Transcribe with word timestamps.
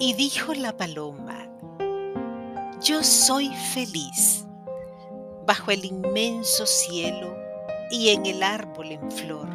Y 0.00 0.14
dijo 0.14 0.54
la 0.54 0.76
paloma, 0.76 1.48
yo 2.80 3.02
soy 3.02 3.48
feliz 3.74 4.46
bajo 5.44 5.72
el 5.72 5.84
inmenso 5.84 6.66
cielo 6.66 7.36
y 7.90 8.10
en 8.10 8.24
el 8.24 8.44
árbol 8.44 8.92
en 8.92 9.10
flor, 9.10 9.48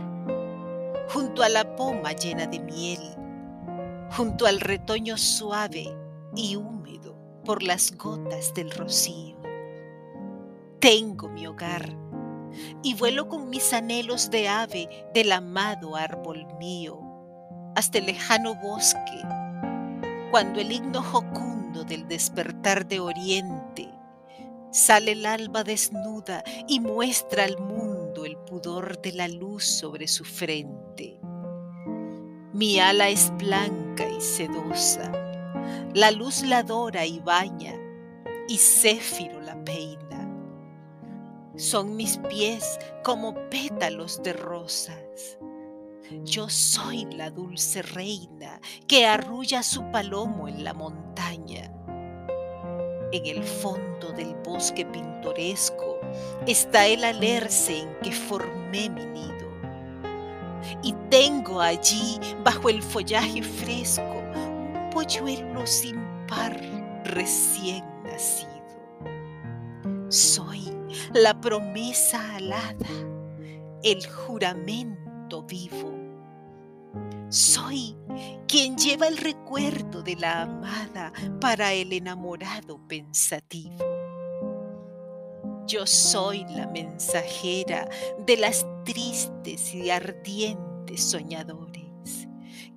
junto 1.13 1.43
a 1.43 1.49
la 1.49 1.77
poma 1.77 2.11
llena 2.11 2.45
de 2.45 2.59
miel, 2.59 2.99
junto 4.11 4.45
al 4.45 4.59
retoño 4.59 5.17
suave 5.17 5.95
y 6.35 6.57
húmedo 6.57 7.15
por 7.45 7.63
las 7.63 7.95
gotas 7.95 8.53
del 8.53 8.69
rocío. 8.71 9.37
Tengo 10.79 11.29
mi 11.29 11.47
hogar 11.47 11.89
y 12.83 12.95
vuelo 12.95 13.29
con 13.29 13.49
mis 13.49 13.71
anhelos 13.71 14.29
de 14.29 14.49
ave 14.49 14.89
del 15.13 15.31
amado 15.31 15.95
árbol 15.95 16.45
mío 16.59 16.99
hasta 17.75 17.99
el 17.99 18.07
lejano 18.07 18.55
bosque, 18.55 19.21
cuando 20.33 20.61
el 20.61 20.71
himno 20.71 21.03
jocundo 21.03 21.83
del 21.83 22.07
despertar 22.07 22.87
de 22.87 22.99
oriente 22.99 23.87
sale 24.71 25.11
el 25.11 25.27
alba 25.27 25.63
desnuda 25.63 26.43
y 26.67 26.79
muestra 26.79 27.43
al 27.43 27.59
mundo 27.59 28.25
el 28.25 28.35
pudor 28.37 28.99
de 28.99 29.11
la 29.11 29.27
luz 29.27 29.63
sobre 29.63 30.07
su 30.07 30.25
frente. 30.25 31.19
Mi 32.51 32.79
ala 32.79 33.09
es 33.09 33.31
blanca 33.37 34.09
y 34.09 34.19
sedosa, 34.19 35.11
la 35.93 36.09
luz 36.09 36.41
la 36.41 36.57
adora 36.57 37.05
y 37.05 37.19
baña, 37.19 37.75
y 38.47 38.57
Céfiro 38.57 39.39
la 39.39 39.63
peina. 39.63 40.27
Son 41.57 41.95
mis 41.95 42.17
pies 42.17 42.79
como 43.03 43.35
pétalos 43.51 44.23
de 44.23 44.33
rosas. 44.33 45.37
Yo 46.21 46.47
soy 46.49 47.05
la 47.05 47.29
dulce 47.29 47.81
reina 47.81 48.59
que 48.87 49.05
arrulla 49.05 49.63
su 49.63 49.89
palomo 49.91 50.47
en 50.47 50.63
la 50.63 50.73
montaña. 50.73 51.71
En 53.11 53.25
el 53.25 53.43
fondo 53.43 54.11
del 54.11 54.35
bosque 54.43 54.85
pintoresco 54.85 55.99
está 56.47 56.85
el 56.87 57.03
alerce 57.03 57.81
en 57.81 57.99
que 57.99 58.11
formé 58.11 58.89
mi 58.89 59.05
nido. 59.05 59.33
Y 60.81 60.93
tengo 61.09 61.61
allí, 61.61 62.19
bajo 62.43 62.69
el 62.69 62.81
follaje 62.81 63.41
fresco, 63.41 64.23
un 64.35 64.89
polluelo 64.91 65.65
sin 65.67 65.99
par 66.27 66.59
recién 67.05 67.83
nacido. 68.03 68.51
Soy 70.09 70.71
la 71.13 71.39
promesa 71.39 72.35
alada, 72.35 72.87
el 73.83 74.05
juramento 74.07 75.43
vivo. 75.43 76.02
Soy 77.33 77.97
quien 78.47 78.77
lleva 78.77 79.07
el 79.07 79.17
recuerdo 79.17 80.03
de 80.03 80.15
la 80.15 80.43
amada 80.43 81.11
para 81.41 81.73
el 81.73 81.91
enamorado 81.91 82.87
pensativo. 82.87 83.83
Yo 85.65 85.87
soy 85.87 86.45
la 86.49 86.67
mensajera 86.67 87.89
de 88.19 88.37
las 88.37 88.67
tristes 88.85 89.73
y 89.73 89.89
ardientes 89.89 91.03
soñadores, 91.03 92.27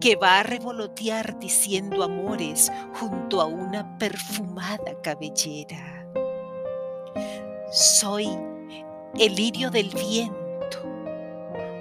que 0.01 0.17
va 0.17 0.41
a 0.41 0.43
revolotear 0.43 1.39
diciendo 1.39 2.03
amores 2.03 2.73
junto 2.95 3.43
a 3.43 3.45
una 3.45 3.99
perfumada 3.99 5.03
cabellera. 5.03 6.11
Soy 7.71 8.27
el 9.19 9.35
lirio 9.35 9.71
del 9.71 9.91
viento, 9.91 10.46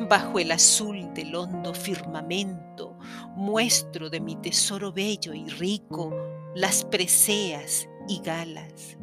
bajo 0.08 0.40
el 0.40 0.52
azul 0.52 1.14
del 1.14 1.36
hondo 1.36 1.74
firmamento, 1.74 2.98
muestro 3.36 4.10
de 4.10 4.20
mi 4.20 4.36
tesoro 4.36 4.92
bello 4.92 5.34
y 5.34 5.48
rico 5.50 6.14
las 6.56 6.86
preseas 6.86 7.88
y 8.08 8.22
galas 8.22 8.98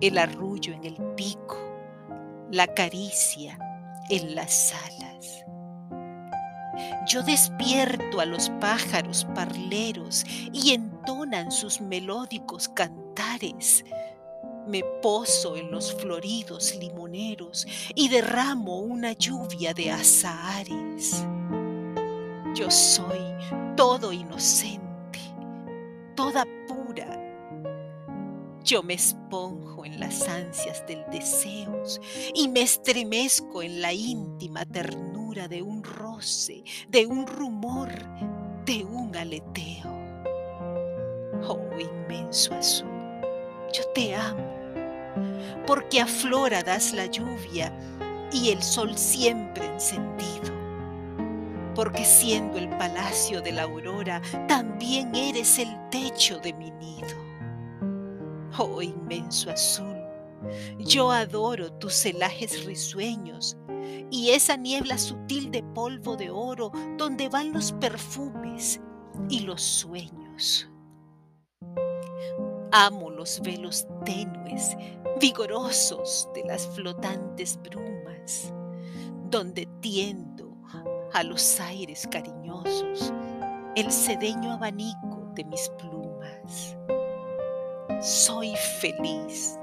el 0.00 0.18
arrullo 0.18 0.74
en 0.74 0.84
el 0.84 0.96
pico, 1.14 1.58
la 2.50 2.66
caricia 2.66 3.58
en 4.10 4.34
las 4.34 4.72
alas. 4.72 5.44
Yo 7.08 7.22
despierto 7.22 8.20
a 8.20 8.26
los 8.26 8.50
pájaros 8.60 9.26
parleros 9.34 10.24
y 10.52 10.72
entonan 10.72 11.50
sus 11.50 11.80
melódicos 11.80 12.68
cantares. 12.68 13.84
Me 14.66 14.82
poso 15.02 15.56
en 15.56 15.70
los 15.70 15.94
floridos 15.94 16.74
limoneros 16.76 17.66
y 17.94 18.08
derramo 18.08 18.78
una 18.78 19.12
lluvia 19.12 19.72
de 19.72 19.90
azahares. 19.90 21.24
Yo 22.54 22.70
soy 22.70 23.20
todo 23.76 24.12
inocente, 24.12 25.20
toda 26.16 26.44
pura 26.66 27.26
yo 28.66 28.82
me 28.82 28.94
esponjo 28.94 29.84
en 29.84 30.00
las 30.00 30.28
ansias 30.28 30.84
del 30.88 31.04
deseo 31.12 31.84
y 32.34 32.48
me 32.48 32.62
estremezco 32.62 33.62
en 33.62 33.80
la 33.80 33.92
íntima 33.92 34.64
ternura 34.64 35.46
de 35.46 35.62
un 35.62 35.84
roce, 35.84 36.64
de 36.88 37.06
un 37.06 37.28
rumor, 37.28 37.90
de 38.64 38.84
un 38.84 39.14
aleteo. 39.14 39.86
Oh 41.46 41.60
inmenso 41.78 42.54
azul, 42.54 42.88
yo 43.72 43.84
te 43.94 44.16
amo, 44.16 44.55
porque 45.66 46.00
a 46.00 46.06
flora 46.06 46.62
das 46.62 46.92
la 46.92 47.06
lluvia 47.06 47.72
y 48.32 48.50
el 48.50 48.62
sol 48.62 48.96
siempre 48.96 49.66
encendido. 49.66 50.54
Porque 51.74 52.04
siendo 52.04 52.58
el 52.58 52.68
palacio 52.70 53.42
de 53.42 53.52
la 53.52 53.62
aurora, 53.62 54.22
también 54.48 55.14
eres 55.14 55.58
el 55.58 55.68
techo 55.90 56.38
de 56.38 56.52
mi 56.54 56.70
nido 56.70 57.26
Oh 58.58 58.80
inmenso 58.80 59.50
azul, 59.50 59.96
yo 60.78 61.10
adoro 61.10 61.72
tus 61.74 61.92
celajes 61.92 62.64
risueños 62.64 63.58
y 64.10 64.30
esa 64.30 64.56
niebla 64.56 64.96
sutil 64.96 65.50
de 65.50 65.62
polvo 65.62 66.16
de 66.16 66.30
oro 66.30 66.72
donde 66.96 67.28
van 67.28 67.52
los 67.52 67.72
perfumes 67.72 68.80
y 69.28 69.40
los 69.40 69.60
sueños. 69.60 70.70
Amo 72.72 73.10
los 73.10 73.40
velos 73.40 73.86
tenues, 74.04 74.76
vigorosos 75.20 76.28
de 76.34 76.44
las 76.44 76.66
flotantes 76.68 77.58
brumas, 77.62 78.52
donde 79.30 79.68
tiendo 79.80 80.56
a 81.12 81.22
los 81.22 81.60
aires 81.60 82.06
cariñosos 82.10 83.12
el 83.76 83.92
sedeño 83.92 84.52
abanico 84.52 85.30
de 85.34 85.44
mis 85.44 85.70
plumas. 85.78 86.76
Soy 88.00 88.54
feliz, 88.80 89.58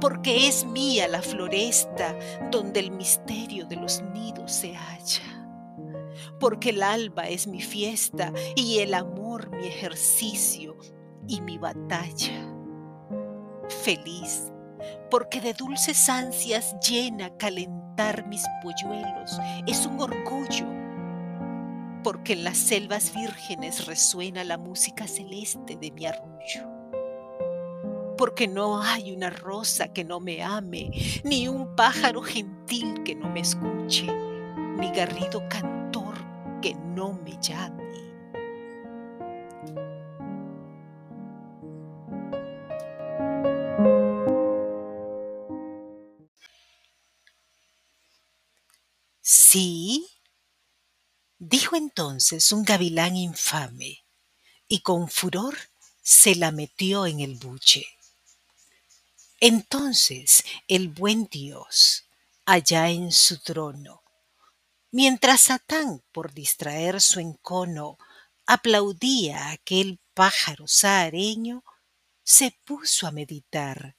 porque 0.00 0.48
es 0.48 0.64
mía 0.64 1.08
la 1.08 1.22
floresta 1.22 2.14
donde 2.50 2.80
el 2.80 2.90
misterio 2.90 3.64
de 3.66 3.76
los 3.76 4.02
nidos 4.12 4.52
se 4.52 4.74
halla, 4.74 5.46
porque 6.40 6.70
el 6.70 6.82
alba 6.82 7.28
es 7.28 7.46
mi 7.46 7.62
fiesta 7.62 8.32
y 8.56 8.80
el 8.80 8.94
amor 8.94 9.50
mi 9.50 9.66
ejercicio 9.66 10.76
y 11.28 11.40
mi 11.40 11.58
batalla. 11.58 12.50
Feliz, 13.82 14.52
porque 15.10 15.40
de 15.40 15.54
dulces 15.54 16.08
ansias 16.08 16.74
llena 16.86 17.36
calentar 17.36 18.26
mis 18.26 18.44
polluelos 18.62 19.38
es 19.66 19.86
un 19.86 20.00
orgullo 20.00 20.66
porque 22.02 22.34
en 22.34 22.44
las 22.44 22.58
selvas 22.58 23.14
vírgenes 23.14 23.86
resuena 23.86 24.44
la 24.44 24.58
música 24.58 25.06
celeste 25.06 25.76
de 25.76 25.90
mi 25.92 26.04
arrullo 26.04 26.74
porque 28.16 28.46
no 28.46 28.80
hay 28.80 29.12
una 29.12 29.30
rosa 29.30 29.88
que 29.88 30.04
no 30.04 30.20
me 30.20 30.42
ame, 30.42 30.90
ni 31.24 31.48
un 31.48 31.74
pájaro 31.74 32.22
gentil 32.22 33.02
que 33.02 33.14
no 33.14 33.28
me 33.28 33.40
escuche, 33.40 34.06
ni 34.78 34.90
garrido 34.92 35.42
cantor 35.48 36.14
que 36.62 36.74
no 36.74 37.12
me 37.12 37.36
llame. 37.40 37.84
Sí, 49.54 50.04
dijo 51.38 51.76
entonces 51.76 52.50
un 52.50 52.64
gavilán 52.64 53.14
infame, 53.14 54.04
y 54.66 54.80
con 54.80 55.08
furor 55.08 55.56
se 56.02 56.34
la 56.34 56.50
metió 56.50 57.06
en 57.06 57.20
el 57.20 57.36
buche. 57.36 57.86
Entonces 59.38 60.42
el 60.66 60.88
buen 60.88 61.28
Dios, 61.30 62.08
allá 62.44 62.90
en 62.90 63.12
su 63.12 63.38
trono, 63.38 64.02
mientras 64.90 65.42
Satán, 65.42 66.02
por 66.10 66.34
distraer 66.34 67.00
su 67.00 67.20
encono, 67.20 67.96
aplaudía 68.46 69.38
a 69.38 69.50
aquel 69.52 70.00
pájaro 70.14 70.66
sahareño, 70.66 71.62
se 72.24 72.58
puso 72.64 73.06
a 73.06 73.12
meditar, 73.12 73.96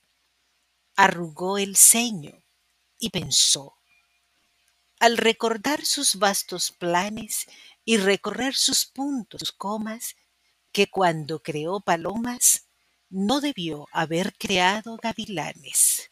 arrugó 0.98 1.58
el 1.58 1.78
ceño 1.78 2.44
y 3.00 3.10
pensó. 3.10 3.78
Al 5.06 5.18
recordar 5.18 5.86
sus 5.86 6.16
vastos 6.16 6.72
planes 6.72 7.46
y 7.84 7.98
recorrer 7.98 8.56
sus 8.56 8.88
puntos, 8.88 9.40
sus 9.40 9.52
comas, 9.52 10.16
que 10.72 10.88
cuando 10.88 11.44
creó 11.44 11.80
palomas 11.80 12.70
no 13.12 13.40
debió 13.40 13.86
haber 13.92 14.34
creado 14.36 14.98
gavilanes. 14.98 16.10